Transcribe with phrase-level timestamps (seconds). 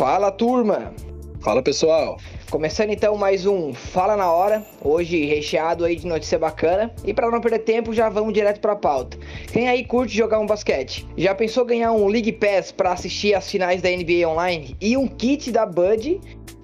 [0.00, 0.94] Fala turma!
[1.40, 2.16] Fala pessoal!
[2.50, 6.90] Começando então mais um Fala na Hora, hoje recheado aí de notícia bacana.
[7.04, 9.18] E para não perder tempo, já vamos direto para a pauta.
[9.52, 11.06] Quem aí curte jogar um basquete?
[11.18, 15.06] Já pensou ganhar um League Pass para assistir as finais da NBA online e um
[15.06, 16.18] kit da Bud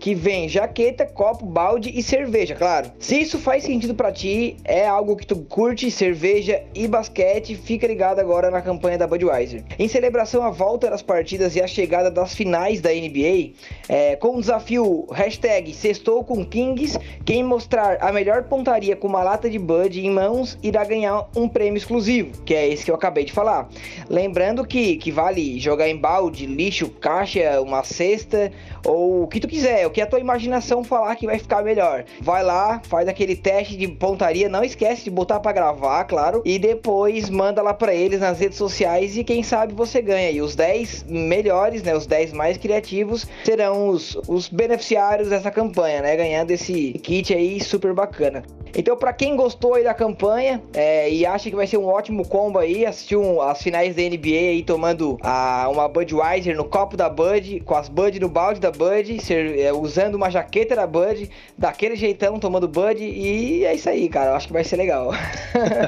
[0.06, 2.92] que vem jaqueta, copo, balde e cerveja, claro.
[2.96, 7.88] Se isso faz sentido para ti, é algo que tu curte cerveja e basquete, fica
[7.88, 9.64] ligado agora na campanha da Budweiser.
[9.76, 13.54] Em celebração à volta das partidas e a chegada das finais da NBA,
[13.88, 19.24] é, com o desafio hashtag Sextou com Kings, quem mostrar a melhor pontaria com uma
[19.24, 22.94] lata de Bud em mãos irá ganhar um prêmio exclusivo, que é esse que eu
[22.94, 23.68] acabei de falar.
[24.08, 28.52] Lembrando que, que vale jogar em balde, lixo, caixa, uma cesta
[28.84, 32.04] ou o que tu quiser, que a tua imaginação falar que vai ficar melhor.
[32.20, 36.58] Vai lá, faz aquele teste de pontaria, não esquece de botar para gravar, claro, e
[36.58, 40.30] depois manda lá para eles nas redes sociais e quem sabe você ganha.
[40.30, 46.02] E os 10 melhores, né, os 10 mais criativos serão os, os beneficiários dessa campanha,
[46.02, 48.42] né, ganhando esse kit aí super bacana.
[48.78, 52.28] Então, para quem gostou aí da campanha é, e acha que vai ser um ótimo
[52.28, 56.94] combo aí, assistir um, as finais da NBA aí tomando a, uma Budweiser no copo
[56.94, 60.86] da Bud, com as Bud no balde da Bud, ser, é, usando uma jaqueta da
[60.86, 64.36] Bud, daquele jeitão tomando Bud e é isso aí, cara.
[64.36, 65.10] Acho que vai ser legal.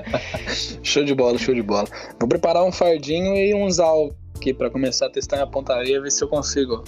[0.83, 1.87] show de bola, show de bola.
[2.19, 6.11] Vou preparar um fardinho e uns álcool aqui para começar a testar minha pontaria, ver
[6.11, 6.83] se eu consigo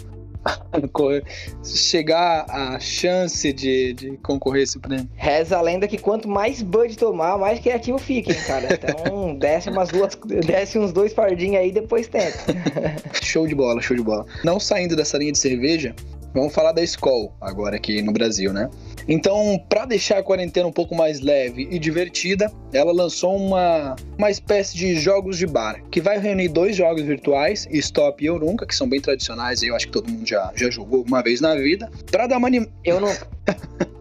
[1.64, 5.08] chegar a chance de, de concorrer esse prêmio.
[5.14, 8.68] Reza a lenda que quanto mais Bud tomar, mais criativo fica, hein, cara.
[8.74, 12.38] Então desce umas duas, desce uns dois fardinhos aí depois tenta.
[13.22, 14.26] show de bola, show de bola.
[14.44, 15.94] Não saindo dessa linha de cerveja,
[16.34, 18.70] vamos falar da Skol agora aqui no Brasil, né?
[19.08, 24.30] Então, para deixar a quarentena um pouco mais leve e divertida, ela lançou uma, uma
[24.30, 28.66] espécie de jogos de bar, que vai reunir dois jogos virtuais, Stop e Eu Nunca,
[28.66, 31.54] que são bem tradicionais, eu acho que todo mundo já, já jogou uma vez na
[31.54, 32.66] vida, para dar uma anim...
[32.84, 33.08] Eu não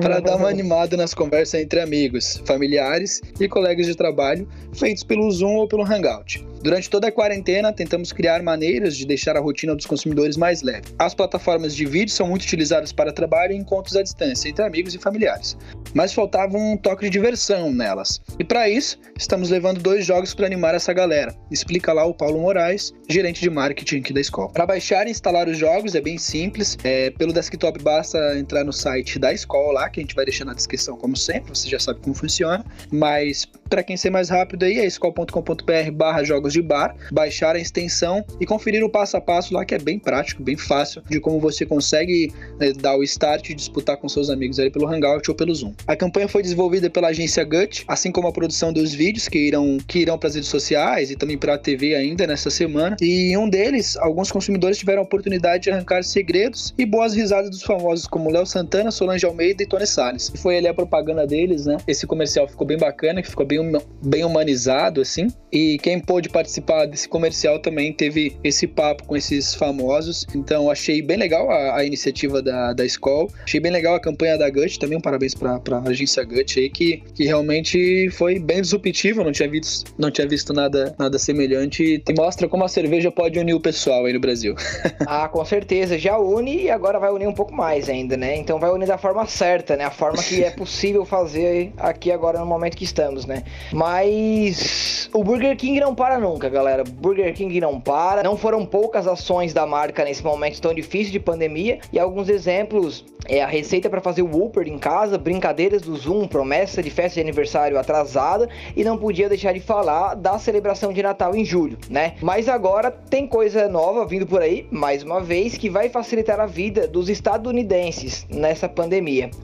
[0.00, 5.30] para dar uma animada nas conversas entre amigos, familiares e colegas de trabalho, feitos pelo
[5.30, 6.46] Zoom ou pelo Hangout.
[6.60, 10.86] Durante toda a quarentena, tentamos criar maneiras de deixar a rotina dos consumidores mais leve.
[10.98, 14.92] As plataformas de vídeo são muito utilizadas para trabalho e encontros à distância entre amigos
[14.94, 15.56] e familiares,
[15.94, 18.20] mas faltava um toque de diversão nelas.
[18.38, 21.32] E para isso, estamos levando dois jogos para animar essa galera.
[21.50, 24.50] Explica lá o Paulo Moraes, gerente de marketing aqui da escola.
[24.50, 26.76] Para baixar e instalar os jogos é bem simples.
[26.82, 30.44] É, pelo desktop basta entrar no site da escola lá, que a gente vai deixar
[30.44, 32.64] na descrição como sempre, você já sabe como funciona.
[32.90, 38.24] Mas para quem ser mais rápido aí, é escola.com.br/jogos jogos de bar, baixar a extensão
[38.40, 41.40] e conferir o passo a passo lá, que é bem prático, bem fácil, de como
[41.40, 45.36] você consegue né, dar o start e disputar com seus amigos ali pelo Hangout ou
[45.36, 45.74] pelo Zoom.
[45.86, 49.78] A campanha foi desenvolvida pela agência Gut, assim como a produção dos vídeos que irão,
[49.86, 52.96] que irão para as redes sociais e também para a TV ainda nessa semana.
[53.00, 57.50] E em um deles, alguns consumidores tiveram a oportunidade de arrancar segredos e boas risadas
[57.50, 60.30] dos famosos como Léo Santana, Solange Almeida e Tony Salles.
[60.36, 61.78] Foi ali a propaganda deles, né?
[61.86, 63.58] Esse comercial ficou bem bacana, ficou bem,
[64.04, 65.28] bem humanizado, assim.
[65.50, 70.26] E quem pôde participar desse comercial também teve esse papo com esses famosos.
[70.34, 73.28] Então achei bem legal a, a iniciativa da, da escola.
[73.44, 74.78] Achei bem legal a campanha da Gut.
[74.78, 79.24] Também um parabéns para a agência Gut aí, que, que realmente foi bem disruptiva.
[79.24, 82.02] Não tinha visto, não tinha visto nada, nada semelhante.
[82.06, 84.54] E mostra como a cerveja pode unir o pessoal aí no Brasil.
[85.06, 85.98] ah, com certeza.
[85.98, 88.36] Já une e agora vai unir um pouco mais ainda, né?
[88.36, 89.84] Então vai unir da forma certa, né?
[89.84, 93.44] A forma que é possível fazer aqui agora no momento que estamos, né?
[93.72, 96.84] Mas o Burger King não para nunca, galera.
[96.84, 98.22] Burger King não para.
[98.22, 101.78] Não foram poucas ações da marca nesse momento tão difícil de pandemia.
[101.92, 106.26] E alguns exemplos é a receita para fazer o Whopper em casa, brincadeiras do Zoom,
[106.26, 111.02] promessa de festa de aniversário atrasada e não podia deixar de falar da celebração de
[111.02, 112.14] Natal em julho, né?
[112.22, 116.46] Mas agora tem coisa nova vindo por aí, mais uma vez, que vai facilitar a
[116.46, 118.87] vida dos estadunidenses nessa pandemia.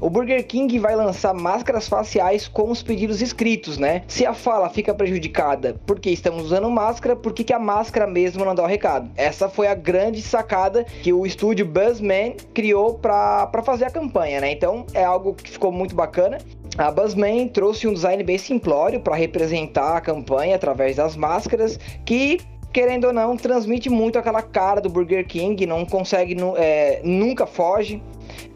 [0.01, 4.03] O Burger King vai lançar máscaras faciais com os pedidos escritos, né?
[4.09, 8.45] Se a fala fica prejudicada porque estamos usando máscara, por que, que a máscara mesmo
[8.45, 9.11] não dá o recado?
[9.17, 14.53] Essa foi a grande sacada que o estúdio Buzzman criou para fazer a campanha, né?
[14.53, 16.39] Então é algo que ficou muito bacana.
[16.77, 22.41] A Buzzman trouxe um design bem simplório para representar a campanha através das máscaras, que
[22.75, 28.03] querendo ou não transmite muito aquela cara do Burger King, não consegue, é, nunca foge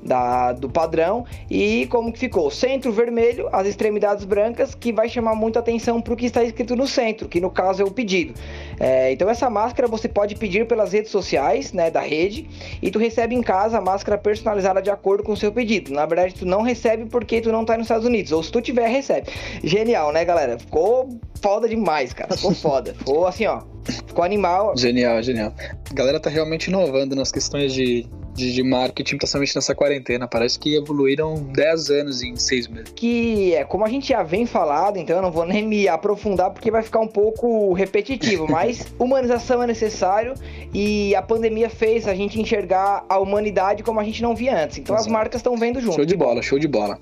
[0.03, 1.25] da, do padrão.
[1.51, 2.51] E como que ficou?
[2.51, 6.75] Centro vermelho, as extremidades brancas, que vai chamar muita atenção para o que está escrito
[6.77, 8.35] no centro, que no caso é o pedido.
[8.79, 12.49] É, então essa máscara você pode pedir pelas redes sociais, né, da rede,
[12.81, 15.93] e tu recebe em casa a máscara personalizada de acordo com o seu pedido.
[15.93, 18.61] Na verdade, tu não recebe porque tu não tá nos Estados Unidos, ou se tu
[18.61, 19.29] tiver, recebe.
[19.63, 20.59] Genial, né, galera?
[20.59, 21.09] Ficou
[21.43, 22.37] foda demais, cara.
[22.37, 22.95] Ficou foda.
[22.95, 23.63] Ficou assim, ó.
[24.07, 24.77] Ficou animal.
[24.77, 25.53] Genial, genial.
[25.91, 28.07] A galera tá realmente inovando nas questões de,
[28.39, 30.29] de, de marketing, principalmente nessa quarentena.
[30.29, 32.93] Parece que evoluíram 10 anos em 6 meses.
[32.95, 36.51] Que é como a gente já vem falado, então eu não vou nem me aprofundar
[36.51, 40.35] porque vai ficar um pouco repetitivo, mas humanização é necessário
[40.73, 44.79] e a pandemia fez a gente enxergar a humanidade como a gente não via antes.
[44.79, 45.09] Então Exato.
[45.09, 45.97] as marcas estão vendo junto.
[45.97, 46.99] Show de bola, show de bola.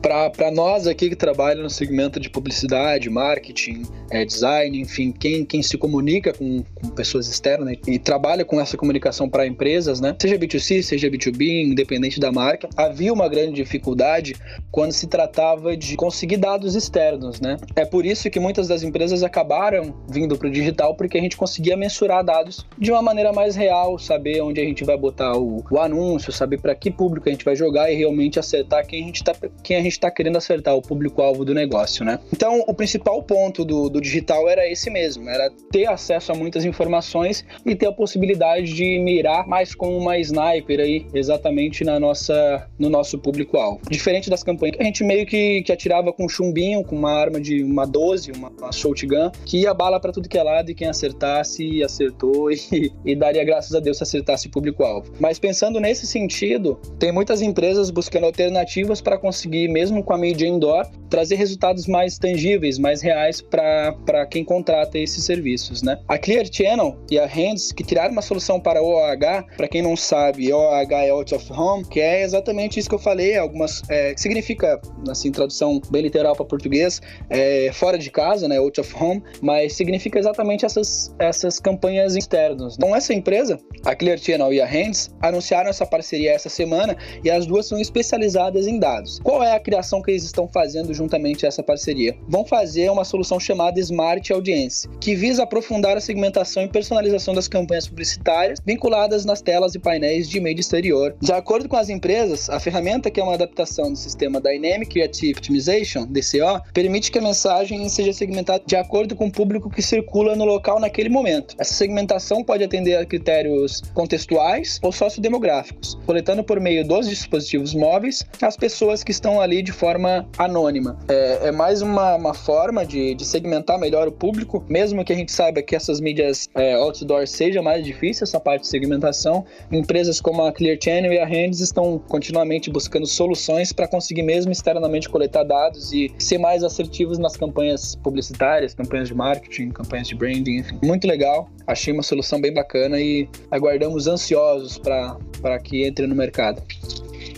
[0.00, 5.62] Para nós aqui que trabalham no segmento de publicidade, marketing, é, design, enfim, quem, quem
[5.62, 10.14] se comunica com, com pessoas externas né, e trabalha com essa comunicação para empresas, né?
[10.18, 14.34] Seja B2C, seja B2B, independente da marca, havia uma grande dificuldade
[14.70, 17.56] quando se tratava de conseguir dados externos, né?
[17.74, 21.36] É por isso que muitas das empresas acabaram vindo para o digital, porque a gente
[21.36, 25.64] conseguia mensurar dados de uma maneira mais real, saber onde a gente vai botar o,
[25.70, 29.06] o anúncio, saber para que público a gente vai jogar e realmente acertar quem a
[29.06, 32.18] gente está tá querendo acertar, o público-alvo do negócio, né?
[32.32, 36.64] Então, o principal ponto do, do digital era esse mesmo, era ter acesso a muitas
[36.64, 42.68] informações e ter a possibilidade de mirar mais com uma sniper aí exatamente na nossa,
[42.78, 43.80] no nosso público-alvo.
[43.90, 47.40] Diferente das campanhas que a gente meio que, que atirava com chumbinho, com uma arma
[47.40, 50.74] de uma 12, uma, uma shotgun, que ia bala para tudo que é lado e
[50.74, 55.12] quem acertasse, acertou e, e daria graças a Deus se acertasse o público-alvo.
[55.20, 60.46] Mas pensando nesse sentido, tem muitas empresas buscando alternativas para conseguir, mesmo com a mídia
[60.46, 65.98] indoor, trazer resultados mais tangíveis, mais reais para quem contrata esses serviços, né?
[66.08, 69.82] A Clear Channel e a Hands, que criaram uma solução para o OH, para quem
[69.82, 74.14] não sabe, É Out of Home, que é exatamente isso que eu falei, algumas é,
[74.14, 77.00] que significa, assim, tradução bem literal para português,
[77.30, 82.74] é, fora de casa, né, out of home, mas significa exatamente essas, essas campanhas externas.
[82.76, 87.30] Então essa empresa, a Clear Channel e a Hands, anunciaram essa parceria essa semana e
[87.30, 89.20] as duas são especializadas em dados.
[89.22, 92.16] Qual é a criação que eles estão fazendo juntamente a essa parceria?
[92.28, 97.48] Vão fazer uma solução chamada Smart Audience, que visa aprofundar a segmentação e personalização das
[97.48, 101.14] campanhas publicitárias vinculadas nas telas e painéis de mídia exterior.
[101.20, 105.32] De acordo com as empresas, a ferramenta, que é uma adaptação do sistema Dynamic Creative
[105.32, 110.34] Optimization, DCO, permite que a mensagem seja segmentada de acordo com o público que circula
[110.34, 111.54] no local naquele momento.
[111.58, 118.24] Essa segmentação pode atender a critérios contextuais ou sociodemográficos, coletando por meio dos dispositivos móveis
[118.40, 120.98] as pessoas que estão ali de forma anônima.
[121.08, 125.16] É, é mais uma, uma forma de, de, segmentar melhor o público, mesmo que a
[125.16, 129.44] gente saiba que essas mídias é, outdoor seja mais difícil, essa parte de segmentação.
[129.70, 134.50] Empresas como a Clear Channel e a Hands estão continuamente buscando soluções para conseguir mesmo
[134.50, 140.16] externamente coletar dados e ser mais assertivos nas campanhas publicitárias, campanhas de marketing, campanhas de
[140.16, 140.80] branding, enfim.
[140.82, 146.60] Muito legal, achei uma solução bem bacana e aguardamos ansiosos para que entre no mercado.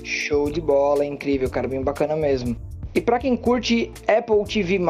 [0.03, 2.57] Show de bola, incrível, cara, bem bacana mesmo.
[2.95, 4.81] E para quem curte Apple TV+,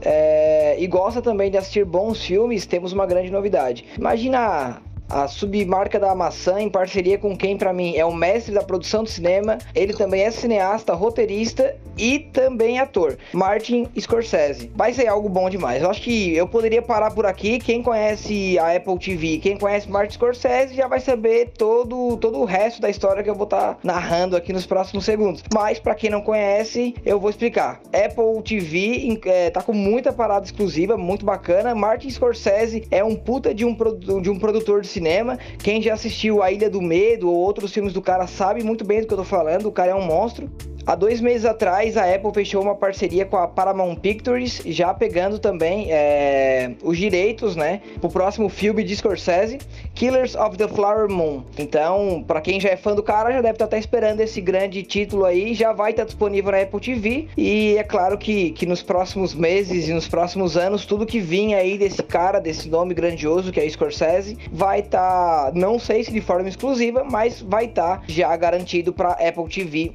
[0.00, 3.84] é, e gosta também de assistir bons filmes, temos uma grande novidade.
[3.98, 4.80] Imagina
[5.12, 9.02] a submarca da maçã em parceria com quem para mim é o mestre da produção
[9.02, 9.58] do cinema.
[9.74, 13.18] Ele também é cineasta, roteirista e também ator.
[13.34, 14.72] Martin Scorsese.
[14.74, 15.82] Vai ser algo bom demais.
[15.82, 17.58] Eu acho que eu poderia parar por aqui.
[17.58, 22.44] Quem conhece a Apple TV, quem conhece Martin Scorsese já vai saber todo todo o
[22.44, 25.42] resto da história que eu vou estar tá narrando aqui nos próximos segundos.
[25.52, 27.82] Mas para quem não conhece, eu vou explicar.
[27.92, 31.74] Apple TV é, tá com muita parada exclusiva, muito bacana.
[31.74, 33.76] Martin Scorsese é um puta de um,
[34.22, 35.36] de um produtor de cinema cinema.
[35.58, 39.00] Quem já assistiu A Ilha do Medo ou outros filmes do cara sabe muito bem
[39.00, 39.66] do que eu tô falando.
[39.66, 40.48] O cara é um monstro.
[40.84, 45.38] Há dois meses atrás, a Apple fechou uma parceria com a Paramount Pictures, já pegando
[45.38, 49.58] também é, os direitos, né, pro próximo filme de Scorsese,
[49.94, 51.44] Killers of the Flower Moon.
[51.56, 54.82] Então, para quem já é fã do cara, já deve estar tá esperando esse grande
[54.82, 57.28] título aí, já vai estar tá disponível na Apple TV.
[57.36, 61.58] E é claro que, que nos próximos meses e nos próximos anos, tudo que vinha
[61.58, 66.12] aí desse cara, desse nome grandioso que é Scorsese, vai estar, tá, não sei se
[66.12, 69.92] de forma exclusiva, mas vai estar tá já garantido para Apple TV+.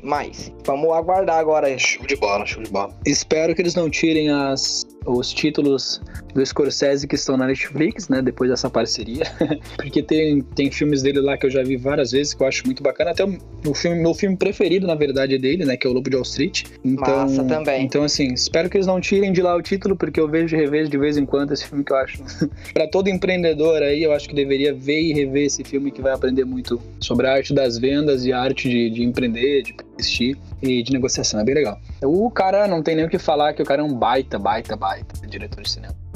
[0.63, 1.75] Vamos Vamos aguardar agora.
[1.75, 2.93] Show de bola, show de bola.
[3.03, 5.99] Espero que eles não tirem as, os títulos
[6.37, 8.21] do Scorsese que estão na Netflix, né?
[8.21, 9.23] Depois dessa parceria.
[9.75, 12.63] Porque tem, tem filmes dele lá que eu já vi várias vezes que eu acho
[12.63, 13.09] muito bacana.
[13.09, 15.75] Até o, o filme, meu filme preferido, na verdade, é dele, né?
[15.75, 16.65] Que é o Lobo de Wall Street.
[16.85, 17.83] Então, Massa também.
[17.83, 20.59] Então, assim, espero que eles não tirem de lá o título, porque eu vejo e
[20.59, 22.19] revejo de vez em quando esse filme que eu acho.
[22.71, 26.13] para todo empreendedor aí, eu acho que deveria ver e rever esse filme que vai
[26.13, 30.37] aprender muito sobre a arte das vendas e a arte de, de empreender, de investir
[30.61, 31.39] e de negociação.
[31.39, 31.79] É bem legal.
[32.03, 34.75] O cara não tem nem o que falar que o cara é um baita, baita,
[34.75, 36.06] baita diretor de cinema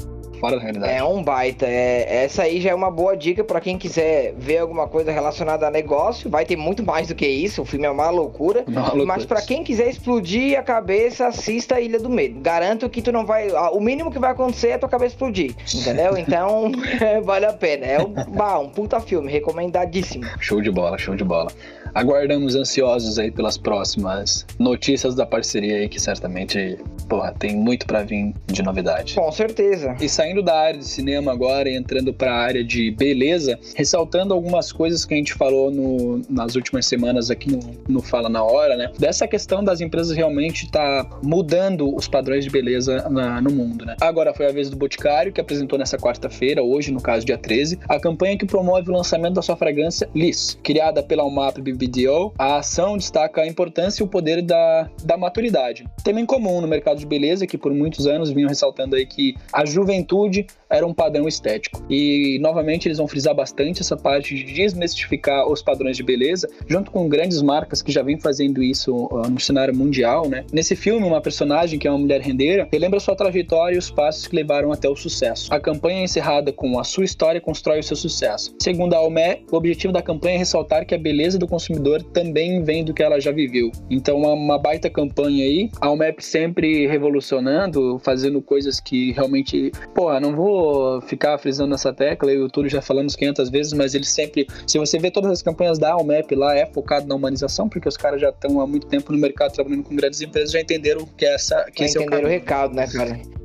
[0.41, 0.91] fora da realidade.
[0.91, 1.67] É um baita.
[1.67, 5.67] É, essa aí já é uma boa dica para quem quiser ver alguma coisa relacionada
[5.67, 6.29] a negócio.
[6.29, 7.61] Vai ter muito mais do que isso.
[7.61, 8.63] O filme é uma loucura.
[8.67, 9.05] Uma loucura.
[9.05, 12.39] Mas para quem quiser explodir a cabeça, assista a Ilha do Medo.
[12.41, 13.51] Garanto que tu não vai.
[13.71, 15.53] O mínimo que vai acontecer é tua cabeça explodir.
[15.73, 16.17] Entendeu?
[16.17, 16.71] Então,
[17.23, 17.85] vale a pena.
[17.85, 19.31] É um, bah, um puta filme.
[19.31, 20.25] Recomendadíssimo.
[20.39, 21.51] Show de bola, show de bola
[21.93, 28.03] aguardamos ansiosos aí pelas próximas notícias da parceria aí, que certamente, porra, tem muito para
[28.03, 29.15] vir de novidade.
[29.15, 29.95] Com certeza.
[29.99, 34.33] E saindo da área de cinema agora e entrando para a área de beleza, ressaltando
[34.33, 38.43] algumas coisas que a gente falou no, nas últimas semanas aqui no, no Fala na
[38.43, 38.91] Hora, né?
[38.97, 43.95] Dessa questão das empresas realmente tá mudando os padrões de beleza na, no mundo, né?
[44.01, 47.79] Agora foi a vez do Boticário, que apresentou nessa quarta-feira, hoje, no caso dia 13,
[47.87, 52.57] a campanha que promove o lançamento da sua fragrância Liss, criada pela UMAP BDO, a
[52.57, 55.85] ação destaca a importância e o poder da, da maturidade.
[56.03, 59.35] Tema em comum no mercado de beleza, que por muitos anos vinham ressaltando aí que
[59.51, 61.83] a juventude era um padrão estético.
[61.89, 66.89] E novamente eles vão frisar bastante essa parte de desmistificar os padrões de beleza, junto
[66.89, 70.45] com grandes marcas que já vêm fazendo isso uh, no cenário mundial, né?
[70.51, 74.27] Nesse filme, uma personagem que é uma mulher rendeira relembra sua trajetória e os passos
[74.27, 75.53] que levaram até o sucesso.
[75.53, 78.55] A campanha é encerrada com a sua história constrói o seu sucesso.
[78.61, 82.63] Segundo a Almé, o objetivo da campanha é ressaltar que a beleza do consumidor também
[82.63, 83.71] vem do que ela já viveu.
[83.89, 85.69] Então, uma, uma baita campanha aí.
[85.81, 89.71] A UMEP sempre revolucionando, fazendo coisas que realmente.
[89.93, 90.60] Porra, não vou
[91.01, 94.47] ficar frisando essa tecla, eu e o Túlio já falamos 500 vezes, mas eles sempre.
[94.67, 97.97] Se você vê todas as campanhas da UMEP lá, é focado na humanização, porque os
[97.97, 101.25] caras já estão há muito tempo no mercado trabalhando com grandes empresas, já entenderam que
[101.25, 101.63] essa.
[101.71, 103.40] Que já esse entenderam é o, o recado, né, cara?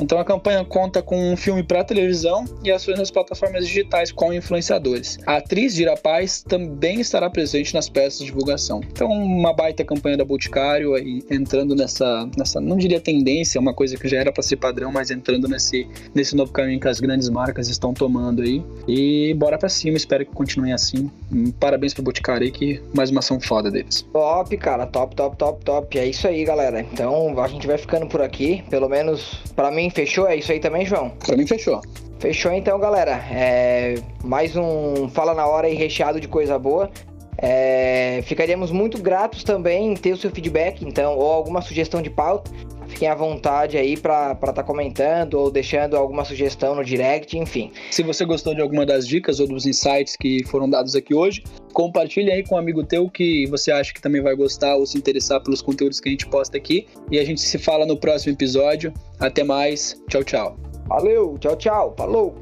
[0.00, 4.32] Então a campanha conta com um filme para televisão e ações nas plataformas digitais com
[4.32, 5.18] influenciadores.
[5.26, 8.80] A atriz Dira Paz também estará presente nas peças de divulgação.
[8.90, 13.96] Então uma baita campanha da Boticário aí entrando nessa, nessa não diria tendência, uma coisa
[13.96, 17.28] que já era para ser padrão, mas entrando nesse, nesse novo caminho que as grandes
[17.28, 18.62] marcas estão tomando aí.
[18.86, 21.10] E bora para cima, espero que continuem assim.
[21.58, 24.06] Parabéns pro Boticário aí, que mais uma ação foda deles.
[24.12, 25.98] Top, cara, top, top, top, top.
[25.98, 26.80] É isso aí, galera.
[26.80, 30.28] Então a gente vai ficando por aqui, pelo menos para mim fechou?
[30.28, 31.10] É isso aí também, João?
[31.10, 31.80] Pra mim fechou.
[32.18, 33.24] Fechou então, galera.
[33.32, 33.94] É...
[34.22, 36.90] Mais um Fala na Hora aí recheado de coisa boa.
[37.38, 38.20] É...
[38.24, 42.50] Ficaríamos muito gratos também em ter o seu feedback, então, ou alguma sugestão de pauta.
[42.88, 47.70] Fiquem à vontade aí para estar tá comentando ou deixando alguma sugestão no direct, enfim.
[47.90, 51.42] Se você gostou de alguma das dicas ou dos insights que foram dados aqui hoje,
[51.72, 54.96] compartilhe aí com um amigo teu que você acha que também vai gostar ou se
[54.96, 56.86] interessar pelos conteúdos que a gente posta aqui.
[57.10, 58.92] E a gente se fala no próximo episódio.
[59.20, 60.00] Até mais.
[60.08, 60.56] Tchau, tchau.
[60.88, 61.94] Valeu, tchau, tchau.
[61.96, 62.34] Falou.